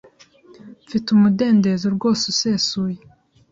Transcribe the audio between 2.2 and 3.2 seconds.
usesuye.